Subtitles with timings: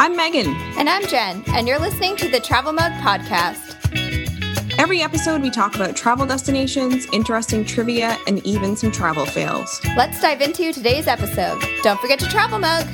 [0.00, 0.46] I'm Megan.
[0.78, 3.76] And I'm Jen, and you're listening to the Travel Mug Podcast.
[4.78, 9.78] Every episode, we talk about travel destinations, interesting trivia, and even some travel fails.
[9.98, 11.62] Let's dive into today's episode.
[11.82, 12.86] Don't forget to travel mug.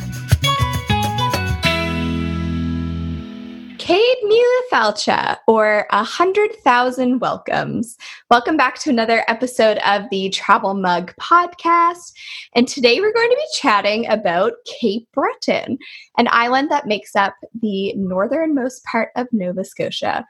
[3.86, 7.96] Míle Fáilte, or a hundred thousand welcomes.
[8.30, 12.12] Welcome back to another episode of the Travel Mug podcast.
[12.56, 15.78] And today we're going to be chatting about Cape Breton,
[16.18, 20.26] an island that makes up the northernmost part of Nova Scotia.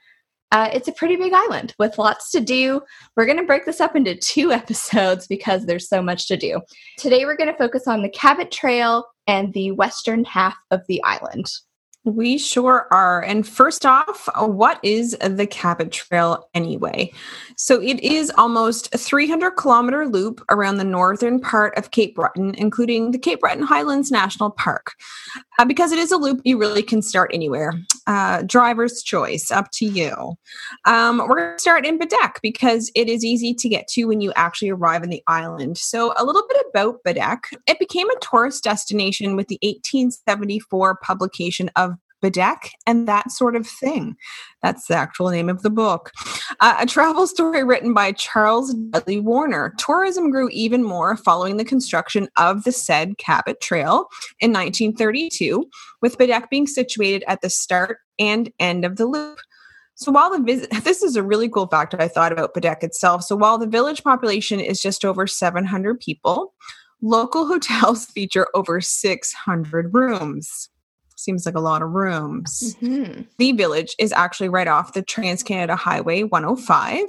[0.52, 2.82] Uh, it's a pretty big island with lots to do.
[3.16, 6.60] We're going to break this up into two episodes because there's so much to do.
[6.98, 11.02] Today, we're going to focus on the Cabot Trail and the western half of the
[11.04, 11.46] island.
[12.06, 13.20] We sure are.
[13.24, 17.12] And first off, what is the Cabot Trail anyway?
[17.56, 22.54] So it is almost a 300 kilometer loop around the northern part of Cape Breton,
[22.58, 24.92] including the Cape Breton Highlands National Park.
[25.58, 27.72] Uh, because it is a loop, you really can start anywhere.
[28.06, 30.36] Uh, driver's choice, up to you.
[30.84, 34.20] Um, we're going to start in Baddeck because it is easy to get to when
[34.20, 35.76] you actually arrive on the island.
[35.76, 37.38] So, a little bit about Baddeck.
[37.66, 43.66] It became a tourist destination with the 1874 publication of Baddeck and that sort of
[43.66, 44.16] thing.
[44.62, 46.12] That's the actual name of the book.
[46.60, 49.74] Uh, a travel story written by Charles Dudley Warner.
[49.78, 54.06] Tourism grew even more following the construction of the said Cabot Trail
[54.40, 55.64] in 1932,
[56.00, 59.38] with Baddeck being situated at the start and end of the loop.
[59.94, 63.24] So while the visit, this is a really cool fact I thought about Baddeck itself.
[63.24, 66.54] So while the village population is just over 700 people,
[67.02, 70.68] local hotels feature over 600 rooms
[71.26, 72.76] seems like a lot of rooms.
[72.80, 73.22] Mm-hmm.
[73.36, 77.04] The village is actually right off the Trans Canada Highway 105.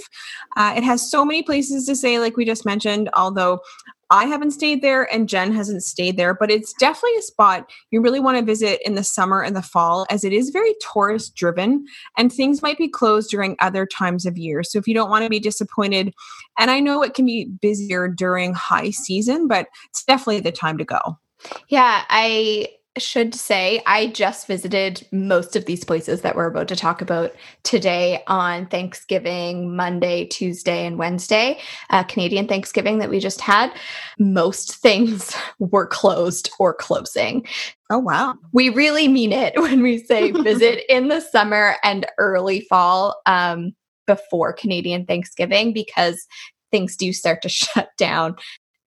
[0.57, 3.61] Uh, it has so many places to say, like we just mentioned, although
[4.09, 8.01] I haven't stayed there and Jen hasn't stayed there, but it's definitely a spot you
[8.01, 11.35] really want to visit in the summer and the fall as it is very tourist
[11.35, 11.85] driven
[12.17, 14.63] and things might be closed during other times of year.
[14.63, 16.13] So if you don't want to be disappointed,
[16.57, 20.77] and I know it can be busier during high season, but it's definitely the time
[20.77, 21.19] to go.
[21.67, 26.75] Yeah, I should say I just visited most of these places that we're about to
[26.75, 31.59] talk about today on Thanksgiving, Monday, Tuesday, and Wednesday,
[31.89, 33.71] uh, Canadian Thanksgiving that we just had.
[34.19, 37.45] Most things were closed or closing.
[37.89, 38.35] Oh, wow.
[38.51, 43.73] We really mean it when we say visit in the summer and early fall um,
[44.05, 46.25] before Canadian Thanksgiving because
[46.71, 48.35] things do start to shut down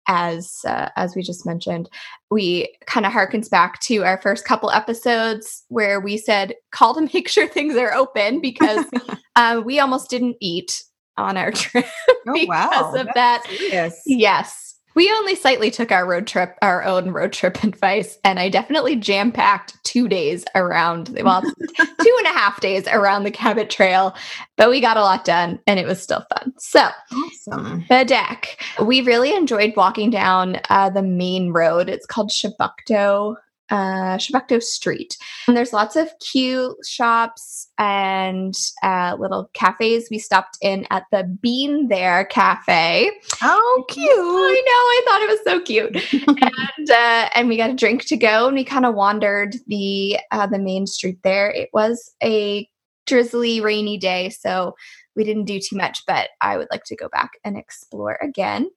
[0.08, 1.88] as uh, as we just mentioned
[2.30, 7.08] we kind of harkens back to our first couple episodes where we said call to
[7.14, 8.84] make sure things are open because
[9.36, 10.82] uh, we almost didn't eat
[11.16, 11.86] on our trip
[12.26, 12.94] oh, because wow.
[12.94, 14.02] of That's that serious.
[14.06, 18.48] yes we only slightly took our road trip, our own road trip advice, and I
[18.48, 21.42] definitely jam packed two days around, well,
[21.76, 24.14] two and a half days around the Cabot Trail,
[24.56, 26.52] but we got a lot done and it was still fun.
[26.58, 27.84] So, awesome.
[27.84, 31.88] Baddeck, we really enjoyed walking down uh, the main road.
[31.88, 33.36] It's called Chebucto
[33.70, 35.16] uh, Chebucto Street.
[35.46, 40.08] And there's lots of cute shops and uh, little cafes.
[40.10, 43.10] We stopped in at the Bean There Cafe.
[43.42, 44.08] Oh, cute!
[44.10, 44.72] I know.
[44.72, 46.12] I thought it was so cute.
[46.78, 50.18] and uh, and we got a drink to go, and we kind of wandered the
[50.30, 51.50] uh, the main street there.
[51.50, 52.68] It was a
[53.06, 54.74] drizzly, rainy day, so
[55.16, 56.02] we didn't do too much.
[56.06, 58.70] But I would like to go back and explore again.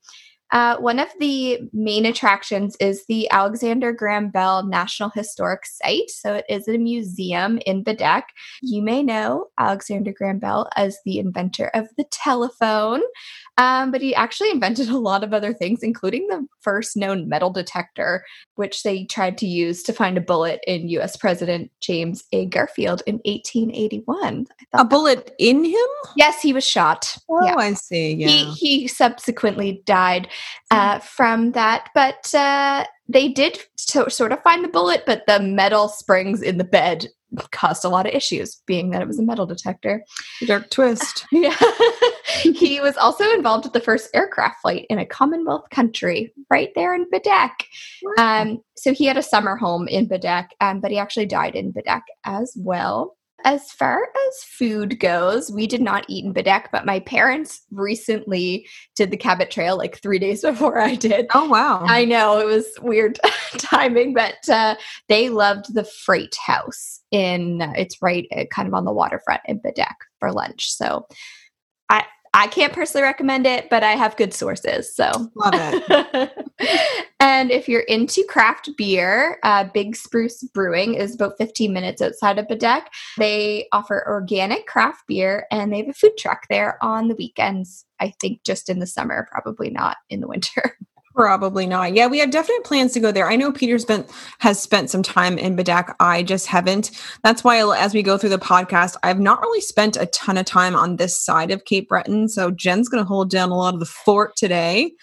[0.52, 6.10] Uh, one of the main attractions is the Alexander Graham Bell National Historic Site.
[6.10, 8.24] So it is a museum in Baddeck.
[8.62, 13.02] You may know Alexander Graham Bell as the inventor of the telephone.
[13.62, 17.52] Um, but he actually invented a lot of other things, including the first known metal
[17.52, 22.48] detector, which they tried to use to find a bullet in US President James A.
[22.48, 24.48] Garfield in 1881.
[24.74, 25.88] A bullet in him?
[26.16, 27.16] Yes, he was shot.
[27.30, 27.56] Oh, yeah.
[27.56, 28.16] I see.
[28.16, 28.30] Yeah.
[28.30, 30.28] He, he subsequently died
[30.72, 33.60] uh, from that, but uh, they did
[33.90, 37.10] to, sort of find the bullet, but the metal springs in the bed
[37.52, 40.04] caused a lot of issues, being that it was a metal detector.
[40.46, 41.26] Dark twist.
[41.32, 41.56] yeah.
[42.42, 46.94] he was also involved with the first aircraft flight in a Commonwealth country, right there
[46.94, 47.52] in Baddeck.
[48.18, 51.72] Um, so he had a summer home in Baddeck, um, but he actually died in
[51.74, 53.16] Baddeck as well.
[53.44, 58.68] As far as food goes, we did not eat in Baddeck, but my parents recently
[58.96, 61.28] did the Cabot Trail like three days before I did.
[61.34, 61.84] Oh, wow.
[61.86, 63.20] I know it was weird
[63.58, 64.76] timing, but uh,
[65.08, 69.42] they loved the Freight House in, uh, it's right uh, kind of on the waterfront
[69.46, 70.72] in Baddeck for lunch.
[70.72, 71.08] So
[71.90, 74.94] I, I can't personally recommend it, but I have good sources.
[74.96, 76.48] So love it.
[77.20, 82.40] and if you're into craft beer, uh, Big Spruce Brewing is about 15 minutes outside
[82.40, 82.84] of Baddeck.
[83.18, 87.86] They offer organic craft beer and they have a food truck there on the weekends.
[88.00, 90.78] I think just in the summer, probably not in the winter.
[91.14, 91.94] Probably not.
[91.94, 93.30] Yeah, we have definite plans to go there.
[93.30, 94.06] I know Peter's been
[94.40, 95.94] has spent some time in Baddeck.
[96.00, 96.92] I just haven't.
[97.22, 100.46] That's why as we go through the podcast, I've not really spent a ton of
[100.46, 102.30] time on this side of Cape Breton.
[102.30, 104.94] So Jen's going to hold down a lot of the fort today.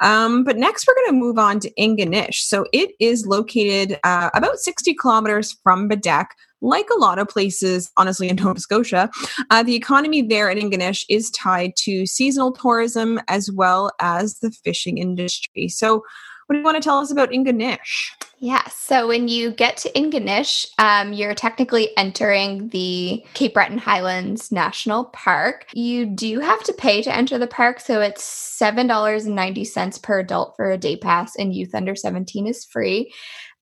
[0.00, 2.36] Um, but next, we're going to move on to Ingonish.
[2.36, 6.26] So it is located uh, about 60 kilometers from Baddeck,
[6.62, 9.10] like a lot of places, honestly, in Nova Scotia,
[9.50, 14.50] uh, the economy there at Ingonish is tied to seasonal tourism as well as the
[14.50, 15.68] fishing industry.
[15.68, 16.02] So,
[16.50, 18.10] what do you want to tell us about Ingonish?
[18.40, 24.50] Yeah, so when you get to Ingonish, um, you're technically entering the Cape Breton Highlands
[24.50, 25.66] National Park.
[25.74, 30.72] You do have to pay to enter the park, so it's $7.90 per adult for
[30.72, 33.14] a day pass, and youth under 17 is free.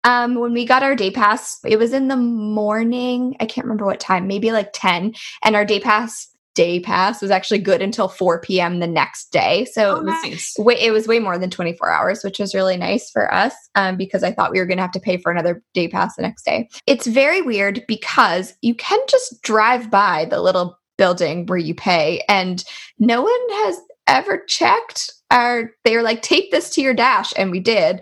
[0.05, 3.37] Um, when we got our day pass, it was in the morning.
[3.39, 5.13] I can't remember what time, maybe like 10.
[5.45, 8.81] And our day pass day pass was actually good until 4 p.m.
[8.81, 9.65] the next day.
[9.67, 10.55] So oh, it was nice.
[10.59, 13.97] way, it was way more than 24 hours, which was really nice for us um,
[13.97, 16.23] because I thought we were going to have to pay for another day pass the
[16.23, 16.69] next day.
[16.89, 22.25] It's very weird because you can just drive by the little building where you pay
[22.29, 22.65] and
[22.99, 23.79] no one has
[24.09, 28.01] ever checked our they were like tape this to your dash and we did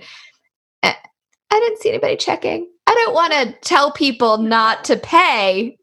[1.51, 2.69] I didn't see anybody checking.
[2.87, 5.77] I don't want to tell people not to pay,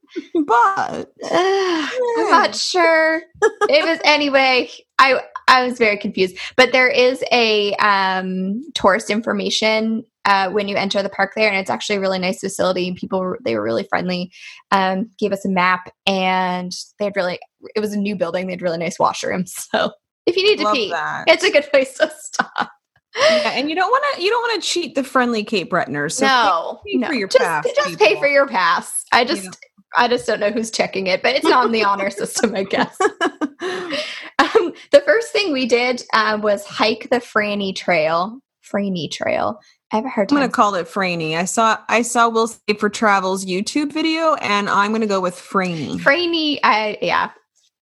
[0.45, 1.87] but uh,
[2.17, 3.21] I'm not sure.
[3.69, 4.69] it was anyway.
[4.99, 6.37] I I was very confused.
[6.55, 11.57] But there is a um, tourist information uh, when you enter the park there, and
[11.57, 12.87] it's actually a really nice facility.
[12.87, 14.31] And people they were really friendly.
[14.71, 17.39] Um, gave us a map, and they had really.
[17.75, 18.47] It was a new building.
[18.47, 19.51] They had really nice washrooms.
[19.73, 19.91] So
[20.25, 21.25] if you need to Love pee, that.
[21.27, 22.69] it's a good place to stop
[23.15, 26.13] yeah, and you don't want to you don't want to cheat the friendly Cape Bretoners.
[26.13, 27.07] So no, pay, pay no.
[27.07, 27.65] for your just, pass.
[27.75, 29.05] Just pay for your pass.
[29.11, 29.57] I just.
[29.95, 32.97] I just don't know who's checking it, but it's on the honor system, I guess.
[33.01, 38.39] um, the first thing we did uh, was hike the Franey Trail.
[38.63, 39.59] Franey Trail.
[39.91, 40.31] I have a hard.
[40.31, 41.35] I'm going to call it Franny.
[41.35, 45.21] I saw I saw Will Save for Travel's YouTube video, and I'm going to go
[45.21, 45.99] with Franny.
[45.99, 46.59] Franny.
[46.63, 47.31] I yeah.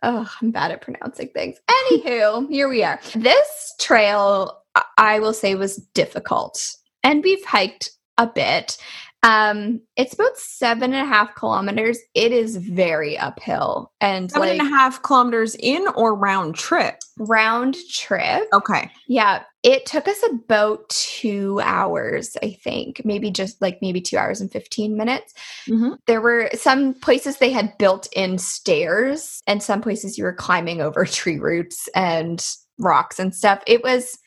[0.02, 1.58] Oh, I'm bad at pronouncing things.
[1.70, 3.00] Anywho, here we are.
[3.16, 4.60] This trail
[4.98, 6.76] I will say was difficult.
[7.04, 8.78] And we've hiked a bit.
[9.22, 12.00] Um, it's about seven and a half kilometers.
[12.14, 16.96] It is very uphill and seven like, and a half kilometers in or round trip.
[17.18, 18.48] Round trip.
[18.54, 18.90] Okay.
[19.08, 19.44] Yeah.
[19.62, 24.50] It took us about two hours, I think, maybe just like maybe two hours and
[24.50, 25.34] 15 minutes.
[25.68, 25.96] Mm-hmm.
[26.08, 30.80] There were some places they had built in stairs, and some places you were climbing
[30.80, 32.46] over tree roots and
[32.78, 33.62] rocks and stuff.
[33.68, 34.18] It was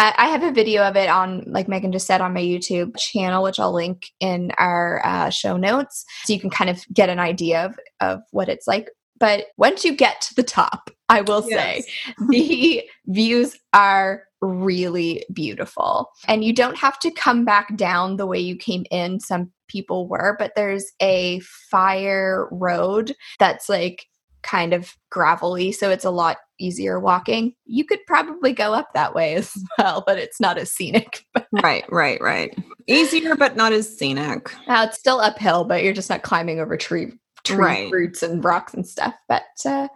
[0.00, 3.42] I have a video of it on, like Megan just said, on my YouTube channel,
[3.42, 6.04] which I'll link in our uh, show notes.
[6.24, 8.90] So you can kind of get an idea of, of what it's like.
[9.18, 11.84] But once you get to the top, I will yes.
[11.84, 16.10] say the views are really beautiful.
[16.26, 19.20] And you don't have to come back down the way you came in.
[19.20, 24.06] Some people were, but there's a fire road that's like
[24.42, 27.54] kind of gravelly, so it's a lot easier walking.
[27.64, 31.24] You could probably go up that way as well, but it's not as scenic.
[31.62, 32.56] right, right, right.
[32.86, 34.50] Easier, but not as scenic.
[34.66, 37.12] Now it's still uphill, but you're just not climbing over tree
[37.44, 37.92] tree right.
[37.92, 39.14] roots and rocks and stuff.
[39.28, 39.88] But uh,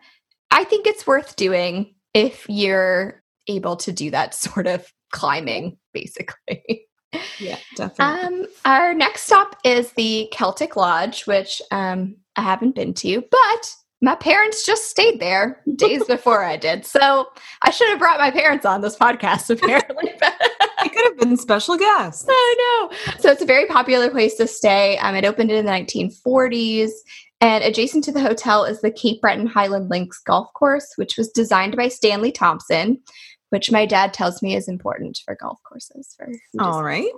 [0.51, 6.87] I think it's worth doing if you're able to do that sort of climbing, basically.
[7.39, 8.27] Yeah, definitely.
[8.27, 13.75] Um, our next stop is the Celtic Lodge, which um, I haven't been to, but
[14.05, 16.85] my parents just stayed there days before I did.
[16.85, 17.29] So
[17.63, 20.13] I should have brought my parents on this podcast, apparently.
[20.13, 22.27] it could have been special guests.
[22.29, 22.97] I know.
[23.19, 24.99] So it's a very popular place to stay.
[24.99, 26.91] Um, it opened in the 1940s.
[27.41, 31.29] And adjacent to the hotel is the Cape Breton Highland Links Golf Course, which was
[31.31, 33.01] designed by Stanley Thompson
[33.51, 36.15] which my dad tells me is important for golf courses.
[36.17, 37.11] For all right,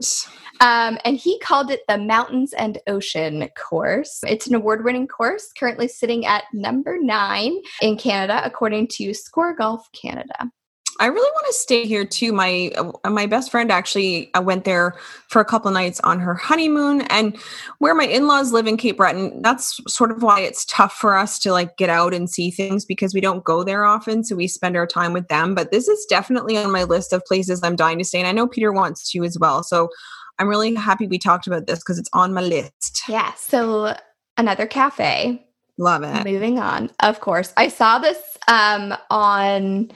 [0.60, 4.20] um, and he called it the Mountains and Ocean Course.
[4.26, 9.86] It's an award-winning course, currently sitting at number nine in Canada, according to Score Golf
[9.92, 10.50] Canada.
[11.00, 12.32] I really want to stay here too.
[12.32, 14.96] My uh, my best friend actually uh, went there
[15.28, 17.36] for a couple nights on her honeymoon, and
[17.78, 21.16] where my in laws live in Cape Breton, that's sort of why it's tough for
[21.16, 24.24] us to like get out and see things because we don't go there often.
[24.24, 25.54] So we spend our time with them.
[25.54, 28.32] But this is definitely on my list of places I'm dying to stay, and I
[28.32, 29.62] know Peter wants to as well.
[29.62, 29.88] So
[30.38, 33.02] I'm really happy we talked about this because it's on my list.
[33.08, 33.32] Yeah.
[33.34, 33.96] So
[34.36, 35.46] another cafe
[35.78, 36.24] Love it.
[36.24, 37.52] Moving on, of course.
[37.56, 39.90] I saw this um, on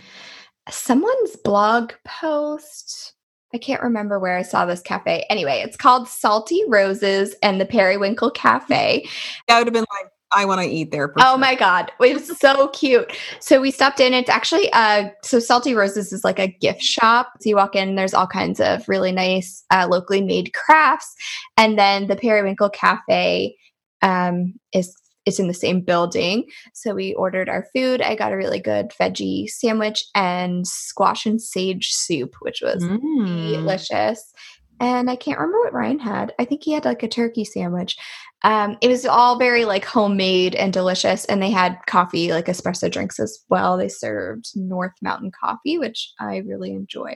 [0.71, 3.15] someone's blog post.
[3.53, 5.27] I can't remember where I saw this cafe.
[5.29, 9.09] Anyway, it's called Salty Roses and the Periwinkle Cafe.
[9.49, 11.12] I would have been like, I want to eat there.
[11.19, 11.39] oh sure.
[11.39, 13.12] my god, it was so cute.
[13.41, 14.15] So we stopped in.
[14.15, 17.33] It's actually uh, so Salty Roses is like a gift shop.
[17.41, 21.12] So you walk in, there's all kinds of really nice uh, locally made crafts,
[21.57, 23.57] and then the Periwinkle Cafe
[24.03, 24.95] um, is
[25.27, 26.45] it's in the same building.
[26.75, 28.00] So we ordered our food.
[28.00, 33.53] I got a really good veggie sandwich and squash and sage soup, which was mm.
[33.53, 34.33] delicious.
[34.81, 36.33] And I can't remember what Ryan had.
[36.39, 37.97] I think he had like a turkey sandwich.
[38.43, 41.27] Um, it was all very like homemade and delicious.
[41.27, 43.77] And they had coffee, like espresso drinks as well.
[43.77, 47.15] They served North Mountain coffee, which I really enjoy.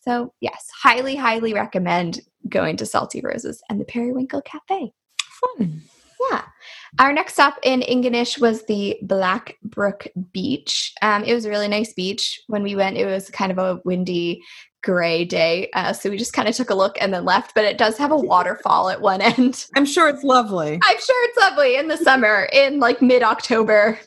[0.00, 4.92] So, yes, highly, highly recommend going to Salty Roses and the Periwinkle Cafe.
[5.58, 5.82] Fun.
[6.30, 6.42] Yeah.
[6.98, 10.94] Our next stop in Ingonish was the Black Brook Beach.
[11.02, 12.40] Um, it was a really nice beach.
[12.46, 14.42] When we went, it was kind of a windy,
[14.82, 15.68] gray day.
[15.74, 17.54] Uh, so we just kind of took a look and then left.
[17.54, 19.66] But it does have a waterfall at one end.
[19.74, 20.78] I'm sure it's lovely.
[20.82, 23.98] I'm sure it's lovely in the summer, in like mid October.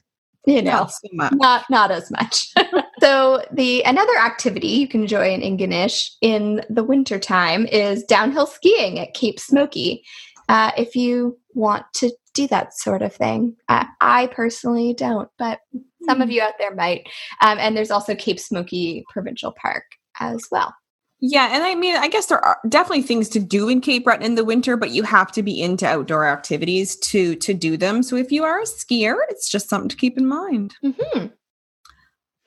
[0.46, 2.54] You know, not so not, not as much.
[3.02, 9.00] so the another activity you can enjoy in Ingonish in the wintertime is downhill skiing
[9.00, 10.04] at Cape Smokey.
[10.48, 13.56] Uh, if you want to do that sort of thing.
[13.68, 15.60] Uh, I personally don't, but
[16.06, 16.34] some of hmm.
[16.34, 17.08] you out there might.
[17.42, 19.84] Um, and there's also Cape Smokey Provincial Park
[20.20, 20.74] as well.
[21.22, 24.26] Yeah, and I mean, I guess there are definitely things to do in Cape Breton
[24.26, 28.04] in the winter, but you have to be into outdoor activities to to do them.
[28.04, 30.76] So if you are a skier, it's just something to keep in mind.
[30.82, 31.28] Mm-hmm.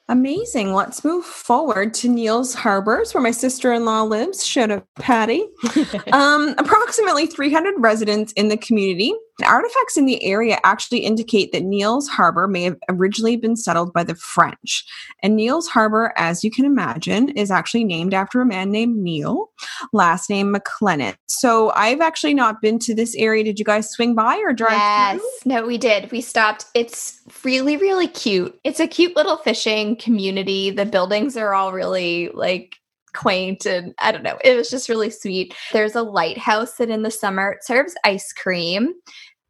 [0.09, 0.75] Amazing.
[0.75, 4.45] Let's move forward to Neil's Harbors, where my sister in law lives.
[4.45, 5.45] Shout out Patty.
[6.13, 12.09] um, approximately 300 residents in the community Artifacts in the area actually indicate that Neil's
[12.09, 14.85] Harbor may have originally been settled by the French.
[15.23, 19.51] And Neil's Harbor, as you can imagine, is actually named after a man named Neil,
[19.93, 21.15] last name McLennan.
[21.29, 23.45] So I've actually not been to this area.
[23.45, 25.21] Did you guys swing by or drive yes.
[25.43, 25.53] Through?
[25.53, 26.11] No, we did.
[26.11, 26.67] We stopped.
[26.75, 28.59] It's really, really cute.
[28.65, 30.71] It's a cute little fishing community.
[30.71, 32.77] The buildings are all really like
[33.15, 34.39] quaint and I don't know.
[34.45, 35.55] It was just really sweet.
[35.73, 38.95] There's a lighthouse that in the summer it serves ice cream.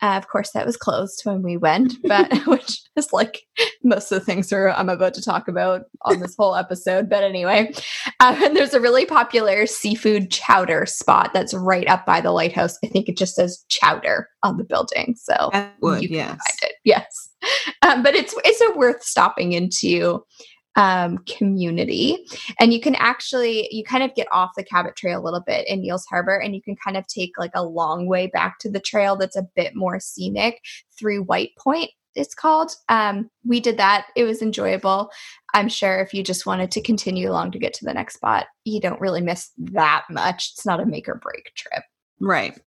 [0.02, 3.42] Uh, of course, that was closed when we went, but which is like
[3.84, 7.08] most of the things are, I'm about to talk about on this whole episode.
[7.08, 7.72] But anyway,
[8.20, 12.78] um, and there's a really popular seafood chowder spot that's right up by the lighthouse.
[12.84, 16.28] I think it just says chowder on the building, so would, you can yes.
[16.28, 16.72] find it.
[16.84, 17.30] Yes,
[17.82, 20.24] um, but it's it's a worth stopping into
[20.76, 22.26] um, community.
[22.58, 25.68] And you can actually, you kind of get off the Cabot Trail a little bit
[25.68, 28.70] in Neils Harbor and you can kind of take like a long way back to
[28.70, 30.60] the trail that's a bit more scenic
[30.98, 31.90] through White Point.
[32.14, 32.72] It's called.
[32.90, 34.06] Um, we did that.
[34.16, 35.10] It was enjoyable.
[35.54, 38.46] I'm sure if you just wanted to continue along to get to the next spot,
[38.64, 40.52] you don't really miss that much.
[40.54, 41.82] It's not a make or break trip.
[42.20, 42.60] Right.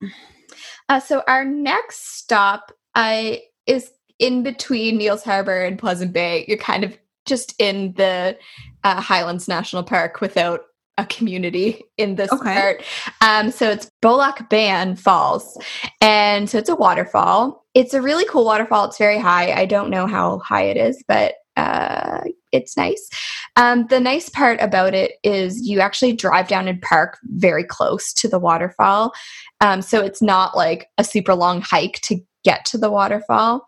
[0.90, 3.34] Uh, so our next stop uh,
[3.68, 6.46] is in between Neils Harbor and Pleasant Bay.
[6.48, 8.38] You're kind of just in the
[8.84, 10.62] uh, Highlands National Park without
[10.98, 12.54] a community in this okay.
[12.54, 12.84] part.
[13.22, 15.58] Um, so it's Beulach Ban Falls.
[16.02, 17.66] And so it's a waterfall.
[17.74, 18.86] It's a really cool waterfall.
[18.86, 19.52] It's very high.
[19.52, 23.10] I don't know how high it is, but uh, it's nice.
[23.56, 28.14] Um, the nice part about it is you actually drive down and park very close
[28.14, 29.14] to the waterfall.
[29.62, 33.68] Um, so it's not like a super long hike to get to the waterfall.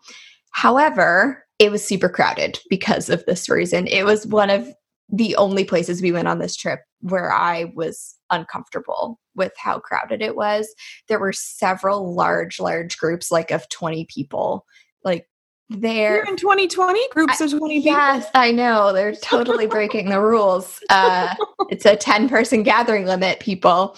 [0.50, 3.86] However, it was super crowded because of this reason.
[3.86, 4.68] It was one of
[5.10, 10.22] the only places we went on this trip where I was uncomfortable with how crowded
[10.22, 10.72] it was.
[11.08, 14.66] There were several large, large groups, like of 20 people,
[15.04, 15.28] like
[15.70, 16.16] there.
[16.16, 17.92] You're in 2020 groups of 20 people.
[17.92, 18.92] Yes, I know.
[18.92, 20.80] They're totally breaking the rules.
[20.90, 21.34] Uh,
[21.70, 23.96] it's a 10 person gathering limit, people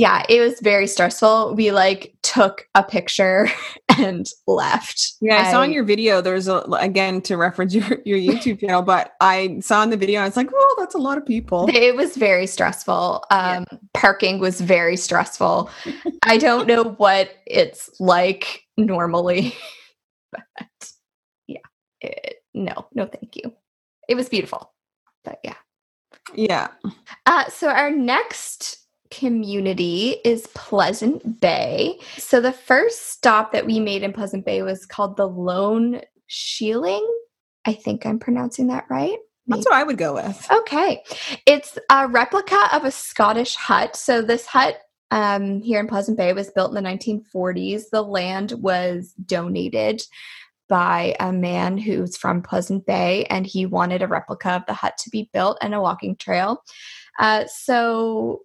[0.00, 1.54] yeah, it was very stressful.
[1.54, 3.48] We like took a picture
[3.98, 5.12] and left.
[5.20, 6.22] Yeah, I, I saw in your video.
[6.22, 10.22] There's a again to reference your your YouTube channel, but I saw in the video.
[10.22, 11.68] I was like, oh, that's a lot of people.
[11.70, 13.26] It was very stressful.
[13.30, 13.78] Um, yeah.
[13.92, 15.68] Parking was very stressful.
[16.22, 19.54] I don't know what it's like normally,
[20.32, 20.92] but
[21.46, 21.58] yeah,
[22.00, 23.52] it, no, no, thank you.
[24.08, 24.72] It was beautiful,
[25.24, 25.56] but yeah,
[26.34, 26.68] yeah.
[27.26, 28.78] Uh, so our next
[29.10, 31.98] community is Pleasant Bay.
[32.16, 37.06] So the first stop that we made in Pleasant Bay was called the Lone Shieling.
[37.66, 39.18] I think I'm pronouncing that right.
[39.46, 39.58] Maybe.
[39.58, 40.46] That's what I would go with.
[40.50, 41.02] Okay.
[41.46, 43.96] It's a replica of a Scottish hut.
[43.96, 44.78] So this hut
[45.10, 47.84] um, here in Pleasant Bay was built in the 1940s.
[47.90, 50.02] The land was donated
[50.68, 54.96] by a man who's from Pleasant Bay and he wanted a replica of the hut
[54.98, 56.62] to be built and a walking trail.
[57.18, 58.42] Uh, so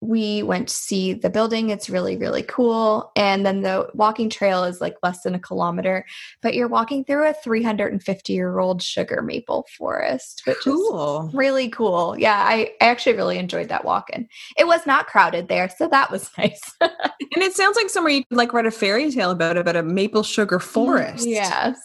[0.00, 1.70] we went to see the building.
[1.70, 3.10] It's really, really cool.
[3.16, 6.06] And then the walking trail is like less than a kilometer,
[6.40, 11.28] but you're walking through a 350 year old sugar maple forest, which cool.
[11.28, 12.16] is really cool.
[12.16, 14.08] Yeah, I, I actually really enjoyed that walk.
[14.12, 15.68] And it was not crowded there.
[15.68, 16.60] So that was nice.
[16.80, 19.82] and it sounds like somewhere you could like write a fairy tale about, about a
[19.82, 21.26] maple sugar forest.
[21.26, 21.76] Yes.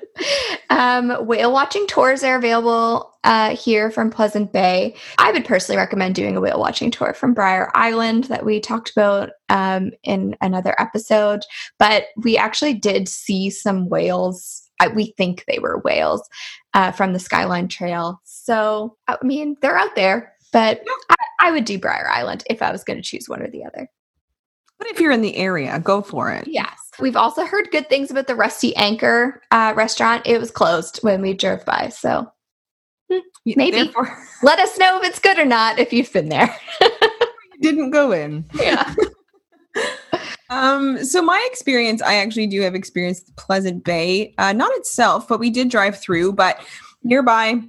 [0.70, 4.94] um, whale watching tours are available uh, here from Pleasant Bay.
[5.18, 8.90] I would personally recommend doing a whale watching tour from Brier Island that we talked
[8.90, 11.42] about um, in another episode.
[11.78, 14.68] But we actually did see some whales.
[14.80, 16.28] I, we think they were whales
[16.74, 18.20] uh, from the Skyline Trail.
[18.24, 22.72] So, I mean, they're out there, but I, I would do Brier Island if I
[22.72, 23.88] was going to choose one or the other.
[24.78, 26.48] But if you're in the area, go for it.
[26.48, 26.76] Yes.
[26.98, 30.26] We've also heard good things about the Rusty Anchor uh, restaurant.
[30.26, 31.90] It was closed when we drove by.
[31.90, 32.28] So
[33.44, 33.82] Maybe.
[33.82, 36.54] Therefore, Let us know if it's good or not if you've been there.
[37.60, 38.44] didn't go in.
[38.54, 38.94] Yeah.
[40.50, 45.38] um, so my experience, I actually do have experience Pleasant Bay, uh, not itself, but
[45.38, 46.32] we did drive through.
[46.32, 46.60] But
[47.04, 47.62] nearby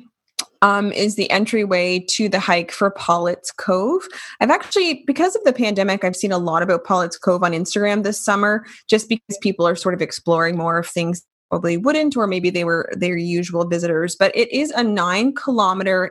[0.64, 4.08] um, is the entryway to the hike for Pollett's Cove.
[4.40, 8.04] I've actually, because of the pandemic, I've seen a lot about Pollett's Cove on Instagram
[8.04, 11.24] this summer, just because people are sort of exploring more of things
[11.54, 14.16] probably wouldn't, or maybe they were their usual visitors.
[14.16, 16.10] But it is a nine kilometer,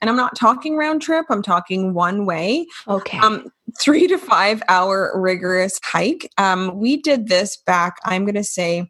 [0.00, 2.68] and I'm not talking round trip, I'm talking one way.
[2.86, 3.18] Okay.
[3.18, 3.50] Um,
[3.80, 6.30] three to five hour rigorous hike.
[6.38, 8.88] Um, we did this back, I'm going to say,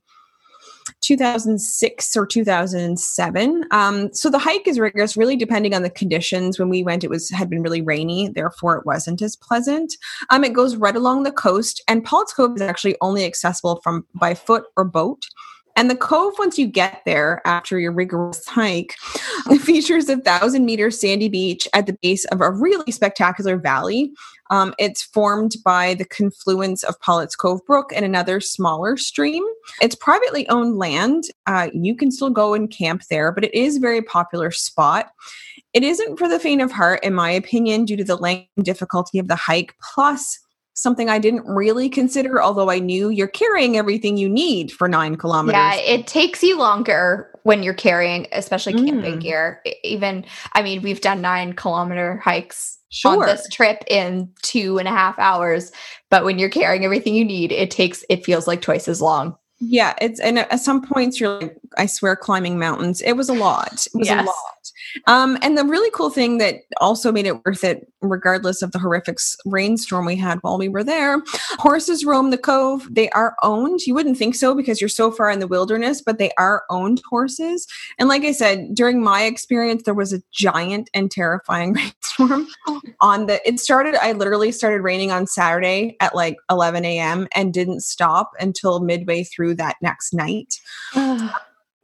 [1.01, 3.65] 2006 or 2007.
[3.71, 6.59] Um, so the hike is rigorous, really depending on the conditions.
[6.59, 9.95] When we went, it was had been really rainy, therefore it wasn't as pleasant.
[10.29, 14.07] Um, it goes right along the coast, and Pollett's Cove is actually only accessible from
[14.15, 15.23] by foot or boat.
[15.77, 18.97] And the cove, once you get there after your rigorous hike,
[19.61, 24.11] features a thousand meter sandy beach at the base of a really spectacular valley.
[24.51, 29.45] Um, it's formed by the confluence of Pollett's Cove Brook and another smaller stream.
[29.83, 31.25] It's privately owned land.
[31.47, 35.11] Uh, you can still go and camp there, but it is a very popular spot.
[35.75, 38.65] It isn't for the faint of heart, in my opinion, due to the length and
[38.65, 40.39] difficulty of the hike, plus
[40.77, 45.17] something I didn't really consider, although I knew you're carrying everything you need for nine
[45.17, 45.59] kilometers.
[45.59, 49.21] Yeah, it takes you longer when you're carrying, especially camping mm.
[49.21, 49.63] gear.
[49.83, 53.13] Even, I mean, we've done nine kilometer hikes sure.
[53.13, 55.73] on this trip in two and a half hours,
[56.11, 59.35] but when you're carrying everything you need, it takes, it feels like twice as long.
[59.59, 63.01] Yeah, it's and at some points you're like, I swear, climbing mountains.
[63.01, 63.87] It was a lot.
[63.87, 64.23] It was yes.
[64.23, 64.56] a lot.
[65.07, 68.79] Um, and the really cool thing that also made it worth it, regardless of the
[68.79, 71.23] horrific rainstorm we had while we were there,
[71.59, 72.87] horses roam the cove.
[72.91, 73.81] They are owned.
[73.87, 77.03] You wouldn't think so because you're so far in the wilderness, but they are owned
[77.09, 77.67] horses.
[77.99, 82.49] And like I said, during my experience, there was a giant and terrifying rainstorm
[83.01, 83.47] on the.
[83.47, 83.95] It started.
[83.97, 87.29] I literally started raining on Saturday at like 11 a.m.
[87.35, 90.61] and didn't stop until midway through that next night.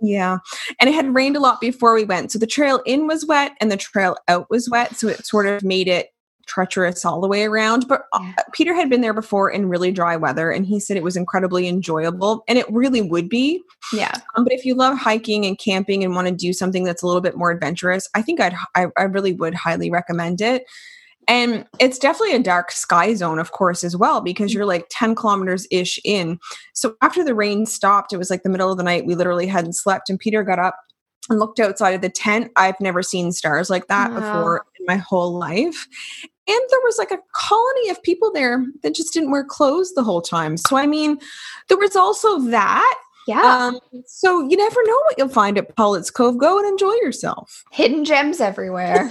[0.03, 0.39] Yeah.
[0.81, 2.33] And it had rained a lot before we went.
[2.33, 4.97] So the trail in was wet and the trail out was wet.
[4.97, 6.09] So it sort of made it
[6.47, 7.87] treacherous all the way around.
[7.89, 8.35] But uh, yeah.
[8.53, 11.69] Peter had been there before in really dry weather and he said it was incredibly
[11.69, 12.43] enjoyable.
[12.49, 13.63] And it really would be.
[13.93, 14.13] Yeah.
[14.37, 17.07] Um, but if you love hiking and camping and want to do something that's a
[17.07, 20.65] little bit more adventurous, I think I'd, I, I really would highly recommend it.
[21.29, 24.55] And it's definitely a dark sky zone, of course, as well, because mm.
[24.55, 26.39] you're like 10 kilometers ish in.
[26.75, 29.07] So after the rain stopped, it was like the middle of the night.
[29.07, 30.11] We literally hadn't slept.
[30.11, 30.77] And Peter got up
[31.29, 32.51] and looked outside of the tent.
[32.57, 34.21] I've never seen stars like that wow.
[34.21, 35.87] before in my whole life.
[36.49, 40.03] And there was like a colony of people there that just didn't wear clothes the
[40.03, 40.57] whole time.
[40.57, 41.19] So, I mean,
[41.69, 42.99] there was also that.
[43.27, 43.41] Yeah.
[43.43, 46.39] Um, so you never know what you'll find at Pollett's Cove.
[46.39, 47.65] Go and enjoy yourself.
[47.71, 49.09] Hidden gems everywhere.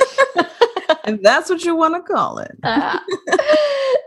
[1.06, 2.52] and that's what you want to call it.
[2.64, 3.00] uh,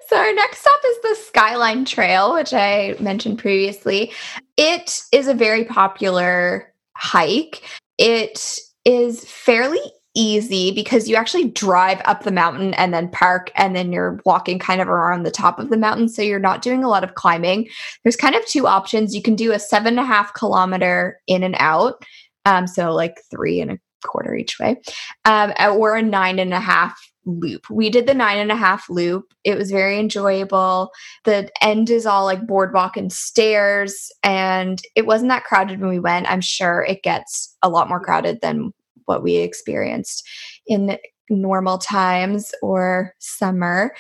[0.09, 4.13] so our next stop is the Skyline Trail, which I mentioned previously.
[4.57, 7.63] It is a very popular hike.
[7.99, 9.81] It is fairly
[10.15, 14.59] easy because you actually drive up the mountain and then park and then you're walking
[14.59, 17.15] kind of around the top of the mountain so you're not doing a lot of
[17.15, 17.69] climbing
[18.03, 21.43] there's kind of two options you can do a seven and a half kilometer in
[21.43, 22.05] and out
[22.45, 24.81] um, so like three and a quarter each way,
[25.25, 26.97] um, or a nine and a half
[27.27, 27.69] loop.
[27.71, 29.33] We did the nine and a half loop.
[29.45, 30.91] It was very enjoyable.
[31.25, 35.99] The end is all like boardwalk and stairs, and it wasn't that crowded when we
[35.99, 36.31] went.
[36.31, 38.73] I'm sure it gets a lot more crowded than
[39.07, 40.27] what we experienced
[40.67, 40.99] in
[41.31, 43.95] normal times or summer.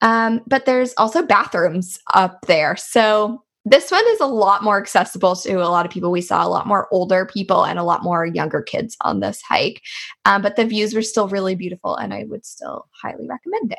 [0.00, 2.76] Um, but there's also bathrooms up there.
[2.76, 6.10] So this one is a lot more accessible to a lot of people.
[6.10, 9.42] We saw a lot more older people and a lot more younger kids on this
[9.42, 9.82] hike,
[10.24, 13.78] um, but the views were still really beautiful, and I would still highly recommend it.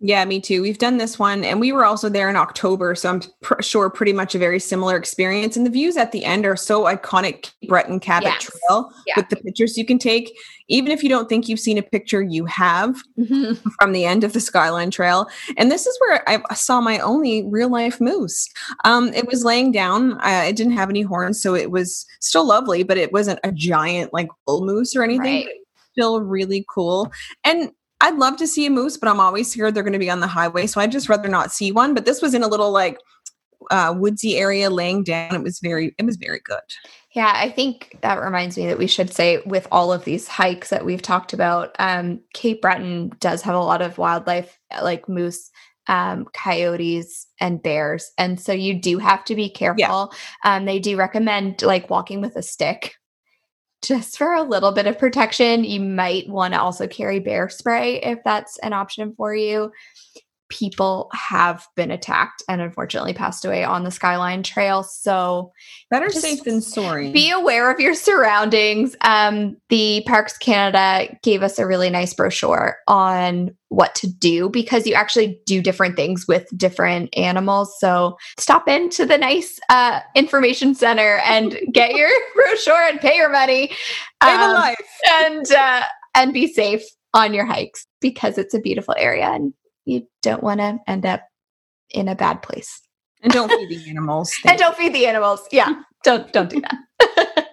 [0.00, 0.62] Yeah, me too.
[0.62, 2.94] We've done this one and we were also there in October.
[2.94, 5.56] So I'm pr- sure pretty much a very similar experience.
[5.56, 8.44] And the views at the end are so iconic Breton Cabot yes.
[8.44, 9.14] Trail yeah.
[9.16, 10.32] with the pictures you can take.
[10.68, 13.54] Even if you don't think you've seen a picture, you have mm-hmm.
[13.80, 15.26] from the end of the Skyline Trail.
[15.56, 18.48] And this is where I saw my only real life moose.
[18.84, 20.12] Um, it was laying down.
[20.20, 21.42] Uh, it didn't have any horns.
[21.42, 25.46] So it was still lovely, but it wasn't a giant like bull moose or anything.
[25.46, 25.54] Right
[25.98, 27.10] still really cool.
[27.42, 30.10] And I'd love to see a moose, but I'm always scared they're going to be
[30.10, 30.66] on the highway.
[30.66, 31.94] So I'd just rather not see one.
[31.94, 32.98] But this was in a little like
[33.70, 35.34] uh, woodsy area laying down.
[35.34, 36.60] It was very, it was very good.
[37.14, 40.70] Yeah, I think that reminds me that we should say with all of these hikes
[40.70, 45.50] that we've talked about, um, Cape Breton does have a lot of wildlife like moose,
[45.88, 48.12] um, coyotes, and bears.
[48.18, 50.12] And so you do have to be careful.
[50.44, 50.56] Yeah.
[50.56, 52.94] Um, they do recommend like walking with a stick
[53.82, 58.00] just for a little bit of protection, you might want to also carry bear spray
[58.00, 59.72] if that's an option for you.
[60.48, 64.82] People have been attacked and unfortunately passed away on the Skyline Trail.
[64.82, 65.52] So,
[65.90, 67.10] better safe than sorry.
[67.10, 68.96] Be aware of your surroundings.
[69.02, 74.86] Um, the Parks Canada gave us a really nice brochure on what to do because
[74.86, 77.78] you actually do different things with different animals.
[77.78, 83.30] So stop into the nice uh, information center and get your brochure and pay your
[83.30, 83.70] money.
[84.22, 84.76] Save um, a life.
[85.10, 85.82] And, uh,
[86.14, 86.82] and be safe
[87.14, 89.52] on your hikes because it's a beautiful area and
[89.88, 91.22] you don't want to end up
[91.90, 92.80] in a bad place.
[93.22, 94.32] And don't feed the animals.
[94.44, 95.40] and don't feed the animals.
[95.50, 95.82] Yeah.
[96.04, 97.48] Don't don't do that.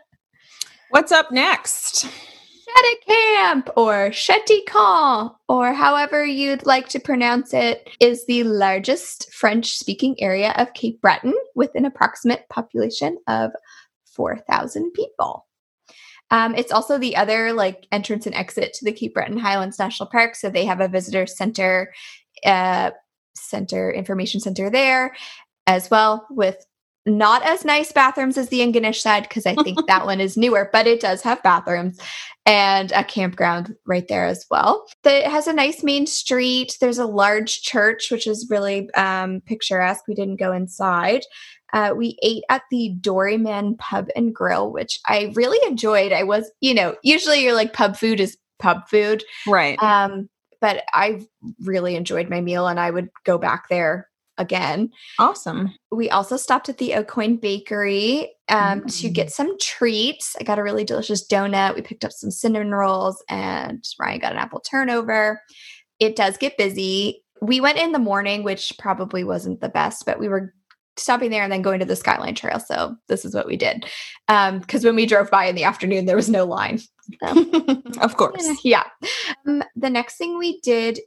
[0.92, 2.06] What's up next?
[2.06, 10.16] Chéticamp or Chéticamp, or however you'd like to pronounce it, is the largest French speaking
[10.22, 13.50] area of Cape Breton with an approximate population of
[14.16, 15.48] 4,000 people.
[16.32, 20.10] Um, it's also the other like entrance and exit to the Cape Breton Highlands National
[20.10, 20.36] Park.
[20.36, 21.94] So they have a visitor center,
[22.46, 22.92] uh,
[23.36, 25.16] center information center there
[25.68, 26.66] as well with
[27.06, 30.70] not as nice bathrooms as the Ingonish side because I think that one is newer,
[30.72, 32.00] but it does have bathrooms
[32.46, 34.86] and a campground right there as well.
[35.04, 36.78] It has a nice main street.
[36.82, 40.08] There's a large church, which is really um, picturesque.
[40.08, 41.22] We didn't go inside.
[41.74, 46.12] Uh, we ate at the Doryman Pub and Grill, which I really enjoyed.
[46.12, 49.82] I was, you know, usually you're like pub food is pub food, right?
[49.82, 50.30] Um,
[50.62, 51.26] but I
[51.62, 54.90] really enjoyed my meal, and I would go back there again.
[55.18, 55.74] Awesome.
[55.92, 59.02] We also stopped at the Aucoin Bakery um, mm.
[59.02, 60.36] to get some treats.
[60.40, 61.76] I got a really delicious donut.
[61.76, 65.42] We picked up some cinnamon rolls, and Ryan got an apple turnover.
[66.00, 67.24] It does get busy.
[67.42, 70.54] We went in the morning, which probably wasn't the best, but we were
[70.98, 72.60] stopping there and then going to the Skyline Trail.
[72.60, 73.86] So this is what we did.
[74.28, 76.80] Because um, when we drove by in the afternoon, there was no line.
[78.02, 78.46] Of course.
[78.64, 78.84] Yeah.
[79.48, 81.00] Um, the next thing we did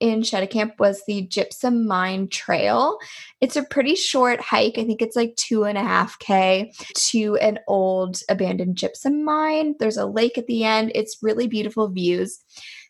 [0.00, 2.98] in Chéticamp was the Gypsum Mine Trail.
[3.40, 4.78] It's a pretty short hike.
[4.78, 6.72] I think it's like two and a half K
[7.08, 9.74] to an old abandoned gypsum mine.
[9.78, 10.92] There's a lake at the end.
[10.94, 12.38] It's really beautiful views.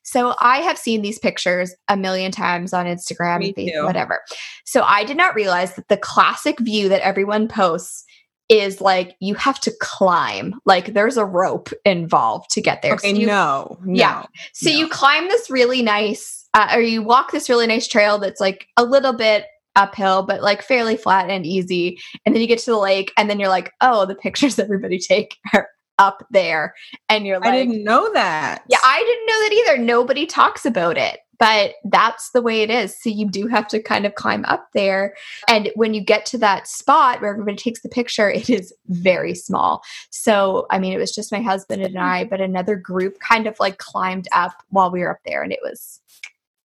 [0.06, 4.22] So I have seen these pictures a million times on Instagram, Facebook, whatever.
[4.64, 8.04] So I did not realize that the classic view that everyone posts
[8.48, 13.10] is like you have to climb like there's a rope involved to get there okay
[13.10, 14.76] so you, no, no yeah so no.
[14.76, 18.68] you climb this really nice uh, or you walk this really nice trail that's like
[18.76, 21.98] a little bit uphill, but like fairly flat and easy.
[22.24, 24.98] And then you get to the lake, and then you're like, oh, the pictures everybody
[24.98, 26.74] take are up there.
[27.08, 28.62] And you're like, I didn't know that.
[28.68, 29.82] Yeah, I didn't know that either.
[29.82, 33.00] Nobody talks about it, but that's the way it is.
[33.00, 35.14] So you do have to kind of climb up there.
[35.48, 39.34] And when you get to that spot where everybody takes the picture, it is very
[39.34, 39.82] small.
[40.10, 43.58] So, I mean, it was just my husband and I, but another group kind of
[43.58, 46.00] like climbed up while we were up there, and it was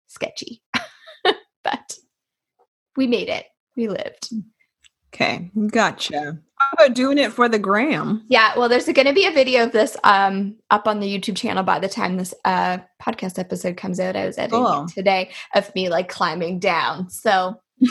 [0.08, 0.62] sketchy.
[1.64, 1.98] but
[2.96, 3.46] we made it.
[3.76, 4.28] We lived.
[5.14, 6.38] Okay, gotcha.
[6.58, 8.24] How about doing it for the gram?
[8.28, 11.36] Yeah, well, there's going to be a video of this um, up on the YouTube
[11.36, 14.16] channel by the time this uh, podcast episode comes out.
[14.16, 14.86] I was editing cool.
[14.86, 17.10] today of me like climbing down.
[17.10, 17.60] So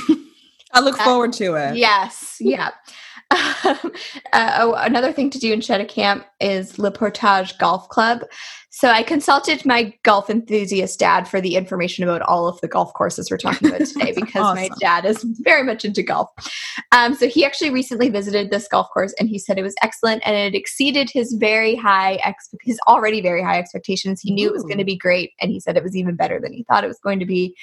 [0.74, 1.76] I look uh, forward to it.
[1.76, 2.72] Yes, yeah.
[3.32, 3.76] uh,
[4.34, 8.24] oh, another thing to do in Chéticamp is Le Portage Golf Club.
[8.74, 12.94] So I consulted my golf enthusiast dad for the information about all of the golf
[12.94, 14.56] courses we're talking about today because awesome.
[14.56, 16.30] my dad is very much into golf.
[16.94, 20.24] Um, so he actually recently visited this golf course and he said it was excellent
[20.26, 24.22] and it exceeded his very high ex- his already very high expectations.
[24.22, 24.52] He knew Ooh.
[24.52, 26.64] it was going to be great and he said it was even better than he
[26.64, 27.54] thought it was going to be.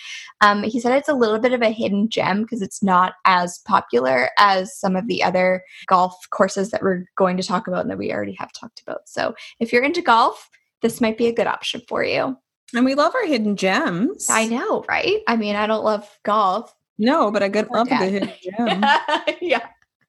[0.43, 3.61] Um, he said it's a little bit of a hidden gem because it's not as
[3.67, 7.91] popular as some of the other golf courses that we're going to talk about and
[7.91, 9.09] that we already have talked about.
[9.09, 10.51] So if you're into golf,
[10.83, 12.37] this might be a good option for you.
[12.75, 14.27] And we love our hidden gems.
[14.29, 15.23] I know, right?
[15.27, 16.75] I mean, I don't love golf.
[16.99, 18.85] No, but I good love good hidden gem.
[19.41, 19.67] yeah.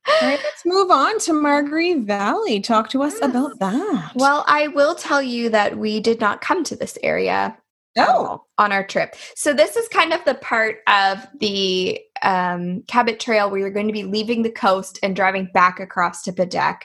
[0.08, 2.60] All right, let's move on to Margaree Valley.
[2.60, 3.29] Talk to us yes.
[3.29, 4.13] about that.
[4.15, 7.55] Well, I will tell you that we did not come to this area
[7.97, 8.43] oh.
[8.58, 9.15] on our trip.
[9.36, 13.88] So this is kind of the part of the um, Cabot Trail where you're going
[13.88, 16.82] to be leaving the coast and driving back across to Baddeck.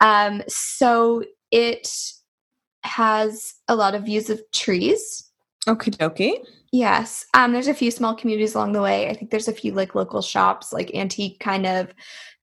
[0.00, 1.88] Um, so it
[2.84, 5.30] has a lot of views of trees.
[5.66, 6.44] Okie dokie.
[6.72, 7.24] Yes.
[7.34, 9.08] Um, there's a few small communities along the way.
[9.08, 11.94] I think there's a few like local shops, like antique kind of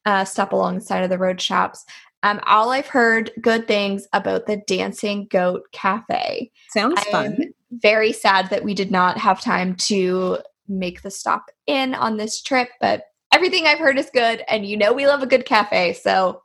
[0.06, 1.86] uh, stop along the side of the road shops.
[2.24, 6.52] Um, all I've heard good things about the Dancing Goat Cafe.
[6.70, 7.54] Sounds I'm fun.
[7.72, 12.42] Very sad that we did not have time to make the stop in on this
[12.42, 15.94] trip, but everything I've heard is good, and you know we love a good cafe,
[15.94, 16.42] so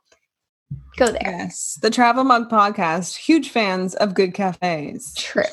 [0.97, 1.21] Go there.
[1.23, 1.77] Yes.
[1.79, 5.13] The Travel Mug Podcast, huge fans of good cafes.
[5.15, 5.43] True.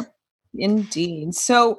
[0.55, 1.35] Indeed.
[1.35, 1.79] So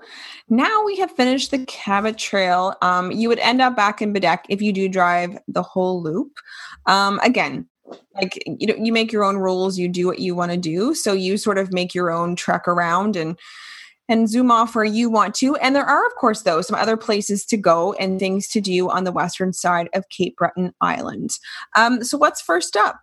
[0.50, 2.76] now we have finished the Cabot Trail.
[2.84, 6.38] Um, you would end up back in Baddeck if you do drive the whole loop.
[6.86, 7.68] Um, again,
[8.14, 9.80] like you know, you make your own rules.
[9.80, 10.94] You do what you want to do.
[10.94, 13.36] So you sort of make your own trek around and
[14.08, 15.56] and zoom off where you want to.
[15.58, 18.90] And there are, of course, though, some other places to go and things to do
[18.90, 21.32] on the western side of Cape Breton Island.
[21.76, 23.00] Um, so, what's first up?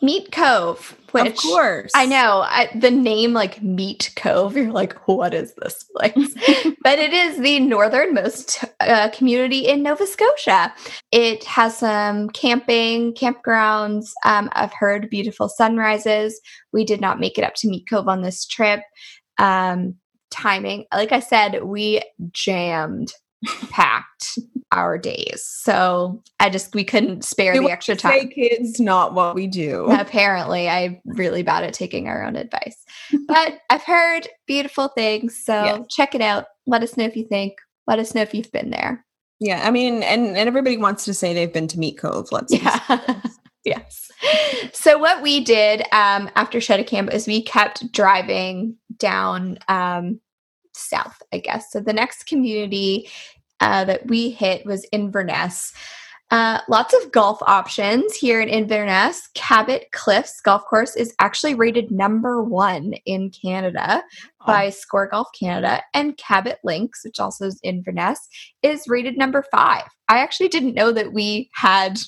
[0.00, 4.56] Meat Cove, which of course I know I, the name like Meat Cove.
[4.56, 6.34] You're like, what is this place?
[6.82, 10.74] but it is the northernmost uh, community in Nova Scotia.
[11.12, 14.10] It has some camping, campgrounds.
[14.24, 16.40] Um, I've heard beautiful sunrises.
[16.72, 18.80] We did not make it up to Meat Cove on this trip.
[19.38, 19.96] Um,
[20.32, 20.86] timing.
[20.92, 23.12] Like I said, we jammed
[23.70, 24.38] packed
[24.70, 25.44] our days.
[25.44, 28.12] So I just we couldn't spare the extra time.
[28.12, 29.86] Say kids not what we do.
[29.90, 32.84] Apparently, I'm really bad at taking our own advice.
[33.26, 35.38] but I've heard beautiful things.
[35.44, 36.46] So check it out.
[36.66, 37.54] Let us know if you think.
[37.86, 39.04] Let us know if you've been there.
[39.40, 42.30] Yeah, I mean, and and everybody wants to say they've been to Meat Cove.
[42.30, 42.78] Let's yeah.
[43.64, 44.08] yes.
[44.72, 50.20] So what we did um, after Chéticamp is we kept driving down um,
[50.74, 51.70] south, I guess.
[51.70, 53.08] So the next community
[53.60, 55.72] uh, that we hit was Inverness.
[56.30, 59.28] Uh, lots of golf options here in Inverness.
[59.34, 64.02] Cabot Cliffs Golf Course is actually rated number one in Canada
[64.40, 64.46] oh.
[64.46, 68.18] by Score Golf Canada, and Cabot Links, which also is Inverness,
[68.62, 69.84] is rated number five.
[70.08, 72.00] I actually didn't know that we had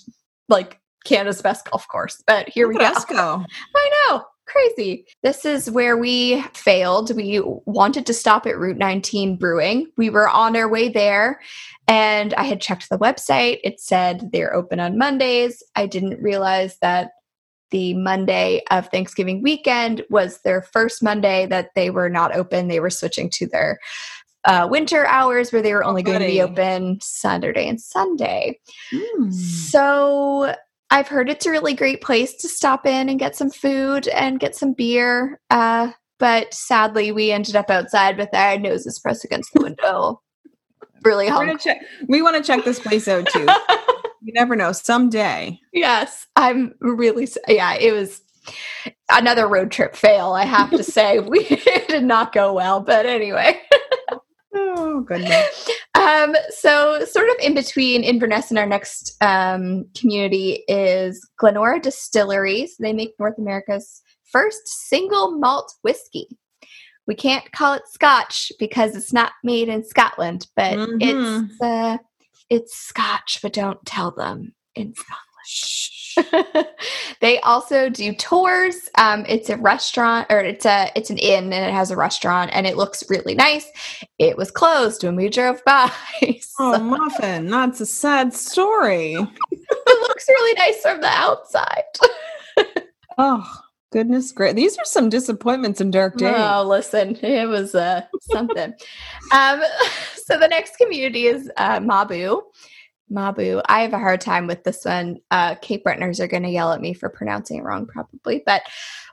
[0.48, 3.14] like Canada's best golf course, but here Look we go.
[3.14, 3.44] go.
[3.76, 5.06] I know crazy.
[5.22, 7.14] This is where we failed.
[7.14, 9.86] We wanted to stop at Route 19 Brewing.
[9.96, 11.40] We were on our way there
[11.88, 13.60] and I had checked the website.
[13.62, 15.62] It said they're open on Mondays.
[15.76, 17.12] I didn't realize that
[17.70, 22.68] the Monday of Thanksgiving weekend was their first Monday that they were not open.
[22.68, 23.80] They were switching to their
[24.44, 28.60] uh, winter hours where they were only oh, going to be open Saturday and Sunday.
[28.92, 29.32] Mm.
[29.32, 30.54] So
[30.94, 34.38] I've heard it's a really great place to stop in and get some food and
[34.38, 35.40] get some beer.
[35.50, 40.22] Uh, but sadly, we ended up outside with our noses pressed against the window.
[41.02, 41.58] really hungry.
[41.58, 43.40] Check, we want to check this place out too.
[44.22, 44.70] you never know.
[44.70, 45.58] Someday.
[45.72, 47.26] Yes, I'm really.
[47.48, 48.22] Yeah, it was
[49.10, 50.34] another road trip fail.
[50.34, 51.44] I have to say, we
[51.88, 52.78] did not go well.
[52.78, 53.60] But anyway.
[54.54, 55.68] oh goodness.
[55.94, 62.76] Um, so, sort of in between Inverness and our next um, community is Glenora Distilleries.
[62.78, 66.28] They make North America's first single malt whiskey.
[67.06, 70.96] We can't call it Scotch because it's not made in Scotland, but mm-hmm.
[71.00, 71.98] it's uh,
[72.50, 73.40] it's Scotch.
[73.42, 75.23] But don't tell them in Scotland.
[77.20, 78.90] they also do tours.
[78.96, 82.50] Um, it's a restaurant, or it's a it's an inn, and it has a restaurant,
[82.52, 83.66] and it looks really nice.
[84.18, 85.90] It was closed when we drove by.
[86.20, 86.54] so.
[86.58, 89.14] Oh, muffin, that's a sad story.
[89.50, 91.84] it looks really nice from the outside.
[93.18, 93.60] oh
[93.92, 94.56] goodness, great!
[94.56, 96.34] These are some disappointments and dark days.
[96.36, 98.74] Oh, listen, it was uh, something.
[99.32, 99.62] um,
[100.14, 102.42] so the next community is uh, Mabou.
[103.10, 103.60] Mabou.
[103.68, 105.18] I have a hard time with this one.
[105.30, 108.42] Uh, Cape Bretoners are going to yell at me for pronouncing it wrong, probably.
[108.44, 108.62] But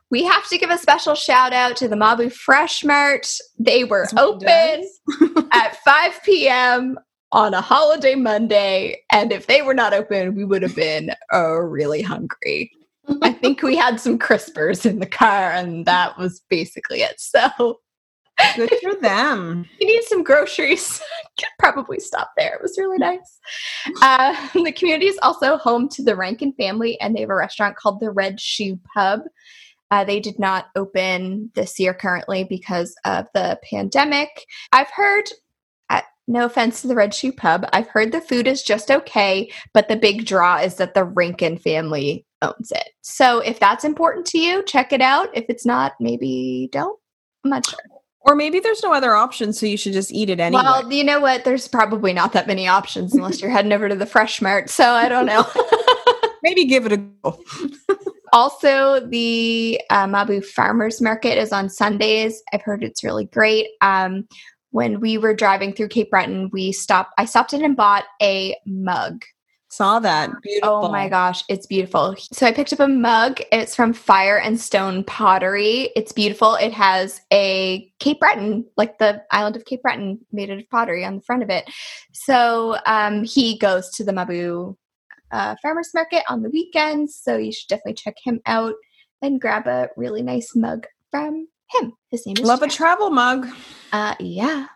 [0.09, 3.27] We have to give a special shout out to the Mabou Fresh Mart.
[3.57, 4.89] They were open
[5.53, 6.99] at 5 p.m.
[7.31, 9.03] on a holiday Monday.
[9.09, 12.71] And if they were not open, we would have been uh, really hungry.
[13.21, 17.19] I think we had some crispers in the car, and that was basically it.
[17.19, 17.79] So
[18.55, 19.65] Good for them.
[19.79, 21.01] you need some groceries,
[21.39, 22.55] could probably stop there.
[22.55, 23.39] It was really nice.
[24.01, 27.75] Uh, the community is also home to the Rankin family, and they have a restaurant
[27.75, 29.21] called the Red Shoe Pub.
[29.89, 34.45] Uh, they did not open this year currently because of the pandemic.
[34.71, 35.25] I've heard,
[35.89, 39.51] uh, no offense to the Red Shoe Pub, I've heard the food is just okay,
[39.73, 42.89] but the big draw is that the Rankin family owns it.
[43.01, 45.29] So if that's important to you, check it out.
[45.33, 46.97] If it's not, maybe don't.
[47.43, 47.79] I'm not sure.
[48.23, 50.61] Or maybe there's no other option, so you should just eat it anyway.
[50.63, 51.43] Well, you know what?
[51.43, 54.69] There's probably not that many options unless you're heading over to the Fresh Mart.
[54.69, 55.45] So I don't know.
[56.43, 57.39] maybe give it a go.
[58.33, 62.43] also, the uh, Mabou Farmers Market is on Sundays.
[62.53, 63.67] I've heard it's really great.
[63.81, 64.27] Um,
[64.69, 67.13] when we were driving through Cape Breton, we stopped.
[67.17, 69.23] I stopped in and bought a mug.
[69.71, 70.29] Saw that.
[70.41, 70.69] Beautiful.
[70.69, 72.13] Oh my gosh, it's beautiful.
[72.33, 73.39] So I picked up a mug.
[73.53, 75.91] It's from Fire and Stone Pottery.
[75.95, 76.55] It's beautiful.
[76.55, 81.05] It has a Cape Breton, like the island of Cape Breton, made out of pottery
[81.05, 81.69] on the front of it.
[82.11, 84.75] So um, he goes to the Mabou
[85.31, 87.15] uh, Farmers Market on the weekends.
[87.15, 88.75] So you should definitely check him out
[89.21, 91.93] and grab a really nice mug from him.
[92.09, 93.47] His name is Love a travel mug.
[93.93, 94.67] uh, yeah.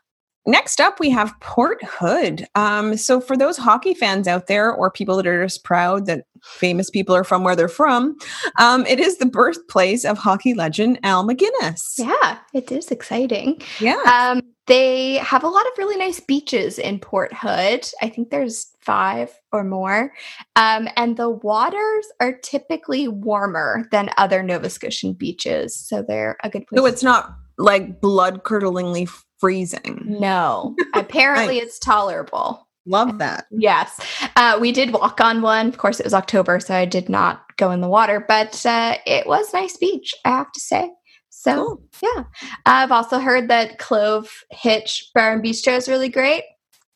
[0.47, 2.45] Next up, we have Port Hood.
[2.53, 6.25] Um, so, for those hockey fans out there, or people that are just proud that
[6.43, 8.15] famous people are from where they're from,
[8.59, 11.97] um, it is the birthplace of hockey legend Al MacInnis.
[11.97, 13.61] Yeah, it is exciting.
[13.79, 14.01] Yeah.
[14.05, 17.87] Um, they have a lot of really nice beaches in Port Hood.
[18.01, 20.11] I think there's five or more.
[20.55, 25.75] Um, and the waters are typically warmer than other Nova Scotian beaches.
[25.75, 26.79] So they're a good place.
[26.79, 29.07] so, it's not like blood curdlingly
[29.39, 30.03] freezing.
[30.07, 31.63] no, apparently Nice.
[31.67, 32.67] it's tolerable.
[32.87, 33.45] Love that.
[33.49, 33.99] Yes.
[34.35, 35.67] Uh, we did walk on one.
[35.67, 38.97] Of course, it was October, so I did not go in the water, but uh,
[39.07, 40.91] it was nice beach, I have to say.
[41.31, 41.81] So, Cool.
[42.15, 42.23] yeah.
[42.67, 46.43] I've also heard that Clove Hitch Bar and Bistro is really great.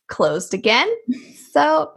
[0.07, 0.87] Closed again.
[1.51, 1.91] So,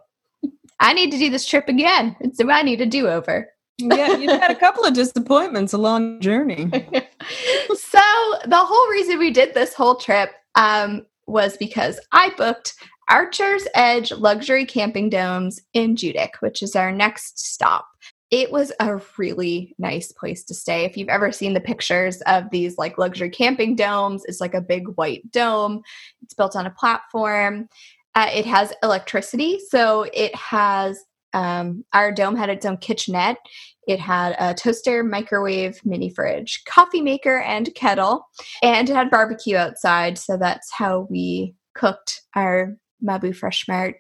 [0.80, 2.16] I need to do this trip again.
[2.32, 3.48] So, I need a do over.
[3.90, 6.70] Yeah, you've had a couple of disappointments along the journey.
[7.74, 8.00] so
[8.46, 12.74] the whole reason we did this whole trip um, was because I booked
[13.08, 17.86] Archer's Edge Luxury Camping Domes in Judique, which is our next stop.
[18.30, 20.84] It was a really nice place to stay.
[20.84, 24.60] If you've ever seen the pictures of these like luxury camping domes, it's like a
[24.62, 25.82] big white dome.
[26.22, 27.68] It's built on a platform.
[28.14, 33.38] Uh, it has electricity, so it has um, our dome had its own kitchenette.
[33.86, 38.26] It had a toaster, microwave, mini fridge, coffee maker, and kettle,
[38.62, 40.18] and it had barbecue outside.
[40.18, 43.96] So that's how we cooked our Mabou Fresh Mart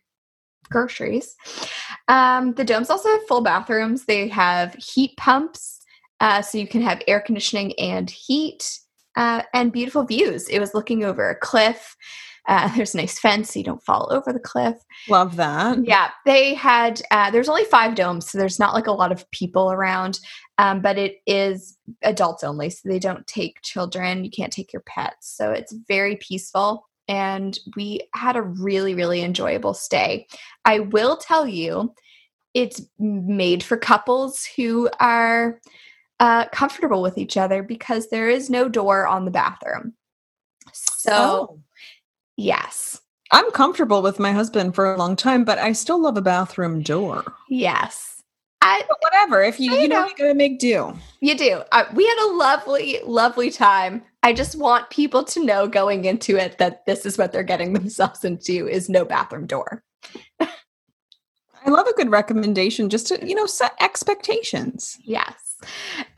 [0.70, 1.34] groceries.
[2.08, 4.04] Um, the domes also have full bathrooms.
[4.04, 5.80] They have heat pumps,
[6.20, 8.78] uh, so you can have air conditioning and heat,
[9.16, 10.48] uh, and beautiful views.
[10.48, 11.96] It was looking over a cliff.
[12.48, 14.76] Uh, there's a nice fence so you don't fall over the cliff.
[15.08, 15.84] Love that.
[15.84, 17.00] Yeah, they had.
[17.10, 20.20] Uh, there's only five domes, so there's not like a lot of people around.
[20.58, 24.24] Um, but it is adults only, so they don't take children.
[24.24, 26.88] You can't take your pets, so it's very peaceful.
[27.08, 30.28] And we had a really, really enjoyable stay.
[30.64, 31.94] I will tell you,
[32.54, 35.60] it's made for couples who are
[36.20, 39.94] uh, comfortable with each other because there is no door on the bathroom.
[40.72, 41.60] So, Oh.
[42.42, 43.00] Yes.
[43.30, 46.82] I'm comfortable with my husband for a long time, but I still love a bathroom
[46.82, 47.24] door.
[47.48, 48.22] Yes.
[48.60, 50.06] I, But whatever, if you you know, know.
[50.06, 50.92] you gotta make do.
[51.20, 51.62] You do.
[51.72, 54.02] Uh, we had a lovely, lovely time.
[54.22, 57.72] I just want people to know going into it that this is what they're getting
[57.78, 59.82] themselves into is no bathroom door.
[60.40, 64.98] I love a good recommendation just to you know set expectations.
[65.04, 65.56] Yes.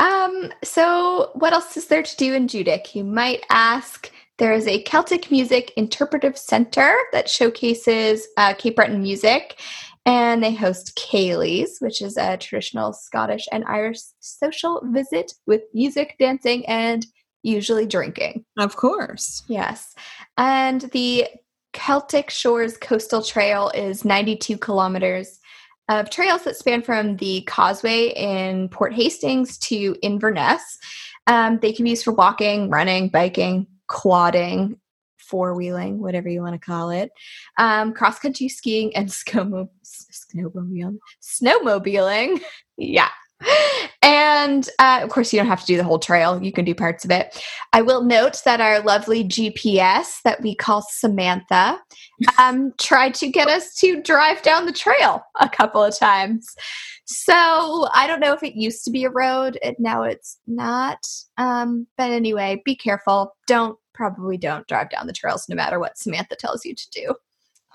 [0.00, 2.94] Um, so what else is there to do in Judique?
[2.94, 4.10] You might ask.
[4.38, 9.60] There is a Celtic Music Interpretive Center that showcases uh, Cape Breton music,
[10.06, 16.16] and they host ceilidhs, which is a traditional Scottish and Irish social visit with music,
[16.18, 17.06] dancing, and
[17.44, 18.44] usually drinking.
[18.58, 19.44] Of course.
[19.46, 19.94] Yes.
[20.36, 21.28] And the
[21.72, 25.38] Celtic Shores Coastal Trail is 92 kilometers
[25.88, 30.78] of trails that span from the causeway in Port Hastings to Inverness.
[31.28, 34.78] Um, they can be used for walking, running, biking, quadding,
[35.18, 37.10] four wheeling, whatever you want to call it,
[37.58, 40.98] um, cross country skiing, and snowmo- snowmobiling.
[41.22, 42.40] Snowmobiling.
[42.76, 43.08] yeah.
[44.02, 46.42] And uh, of course, you don't have to do the whole trail.
[46.42, 47.42] You can do parts of it.
[47.72, 51.80] I will note that our lovely GPS that we call Samantha
[52.38, 56.46] um, tried to get us to drive down the trail a couple of times.
[57.06, 60.98] So I don't know if it used to be a road and now it's not.
[61.38, 63.34] Um, but anyway, be careful.
[63.46, 67.14] Don't probably don't drive down the trails no matter what Samantha tells you to do.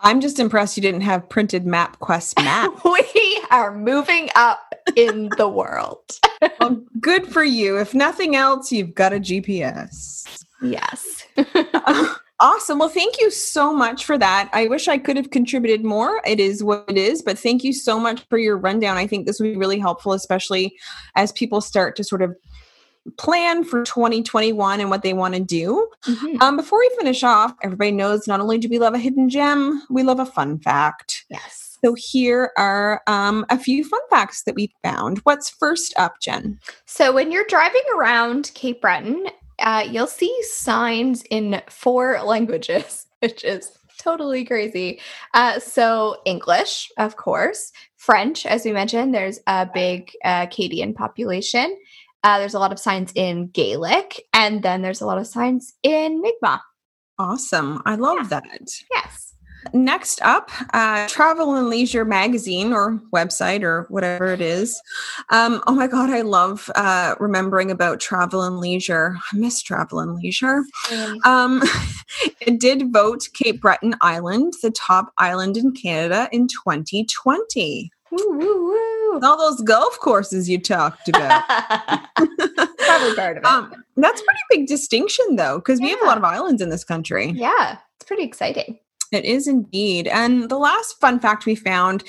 [0.02, 2.72] I'm just impressed you didn't have printed MapQuest map.
[2.86, 6.20] we are moving up in the world.
[6.60, 7.78] well, good for you.
[7.78, 10.46] If nothing else, you've got a GPS.
[10.62, 11.26] Yes.
[11.74, 12.80] Uh, awesome.
[12.80, 14.50] Well, thank you so much for that.
[14.54, 16.22] I wish I could have contributed more.
[16.26, 18.98] It is what it is, but thank you so much for your rundown.
[18.98, 20.78] I think this would be really helpful, especially
[21.16, 22.36] as people start to sort of
[23.18, 25.90] plan for 2021 and what they want to do.
[26.06, 26.42] Mm-hmm.
[26.42, 29.84] Um, before we finish off, everybody knows not only do we love a hidden gem,
[29.90, 31.26] we love a fun fact.
[31.30, 31.78] Yes.
[31.84, 35.20] So here are um, a few fun facts that we found.
[35.20, 36.60] What's first up, Jen?
[36.86, 39.28] So when you're driving around Cape Breton,
[39.60, 45.00] uh, you'll see signs in four languages, which is totally crazy.
[45.34, 51.78] Uh, so English, of course, French, as we mentioned, there's a big uh, Acadian population.
[52.24, 55.74] Uh, there's a lot of signs in Gaelic, and then there's a lot of signs
[55.84, 56.60] in Mi'kmaq.
[57.18, 57.82] Awesome.
[57.86, 58.40] I love yeah.
[58.42, 58.62] that.
[58.92, 59.30] Yes.
[59.74, 64.82] Next up, uh, Travel and Leisure magazine or website or whatever it is.
[65.32, 69.18] Um, oh my God, I love uh, remembering about Travel and Leisure.
[69.32, 70.64] I miss Travel and Leisure.
[71.26, 71.62] Um,
[72.40, 77.92] it did vote Cape Breton Island the top island in Canada in 2020.
[78.12, 78.72] Woo, woo,
[79.24, 81.44] All those golf courses you talked about.
[82.16, 83.46] Probably part of it.
[83.46, 85.86] Um, that's pretty big distinction, though, because yeah.
[85.86, 87.32] we have a lot of islands in this country.
[87.36, 88.80] Yeah, it's pretty exciting.
[89.12, 90.08] It is indeed.
[90.08, 92.04] And the last fun fact we found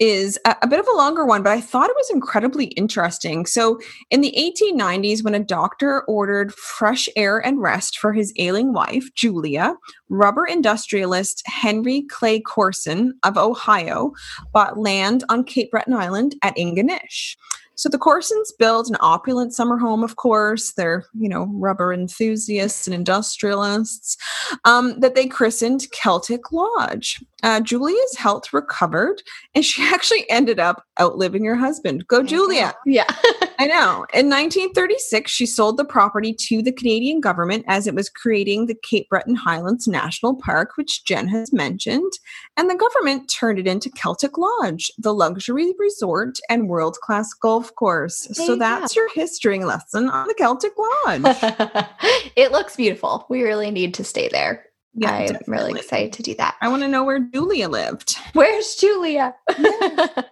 [0.00, 3.46] is a, a, bit of a longer one, but I thought it was incredibly interesting.
[3.46, 3.78] So,
[4.10, 9.14] in the 1890s, when a doctor ordered fresh air and rest for his ailing wife,
[9.14, 9.76] Julia,
[10.08, 14.12] rubber industrialist Henry Clay Corson of Ohio
[14.52, 17.36] bought land on Cape Breton Island at Ingonish.
[17.80, 20.72] So the Corsons built an opulent summer home, of course.
[20.72, 24.18] They're, you know, rubber enthusiasts and industrialists
[24.66, 27.24] um, that they christened Keltic Lodge.
[27.42, 29.22] Uh, Julia's health recovered,
[29.54, 32.06] and she actually ended up outliving her husband.
[32.08, 32.74] Go, Julia.
[32.86, 33.06] Yeah.
[33.58, 34.06] I know.
[34.14, 38.76] In 1936, she sold the property to the Canadian government as it was creating the
[38.82, 42.10] Cape Breton Highlands National Park, which Jen has mentioned.
[42.56, 47.74] And the government turned it into Keltic Lodge, the luxury resort and world class golf
[47.74, 48.26] course.
[48.34, 49.02] There so that's go.
[49.02, 51.86] your history lesson on the Keltic Lodge.
[52.36, 53.26] it looks beautiful.
[53.28, 54.69] We really need to stay there.
[54.94, 55.52] Yeah, I'm definitely.
[55.54, 56.56] really excited to do that.
[56.60, 58.16] I want to know where Julia lived.
[58.32, 59.34] Where's Julia?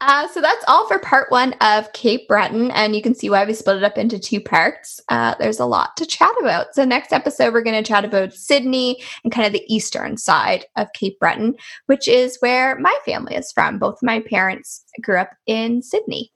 [0.00, 3.44] Uh, so that's all for part one of Cape Breton, and you can see why
[3.44, 5.00] we split it up into two parts.
[5.08, 6.74] Uh, there's a lot to chat about.
[6.74, 10.66] So next episode, we're going to chat about Sydney and kind of the eastern side
[10.76, 13.78] of Cape Breton, which is where my family is from.
[13.78, 16.32] Both my parents grew up in Sydney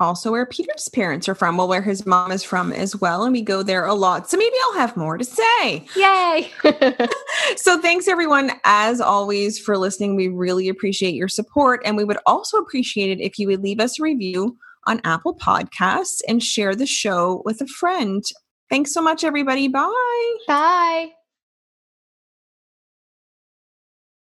[0.00, 3.22] also where Peter's parents are from, well, where his mom is from as well.
[3.22, 4.28] And we go there a lot.
[4.28, 5.86] So maybe I'll have more to say.
[5.94, 6.50] Yay.
[7.56, 10.16] so thanks everyone, as always, for listening.
[10.16, 11.82] We really appreciate your support.
[11.84, 15.36] And we would also appreciate it if you would leave us a review on Apple
[15.36, 18.24] Podcasts and share the show with a friend.
[18.70, 19.68] Thanks so much, everybody.
[19.68, 20.36] Bye.
[20.46, 21.10] Bye.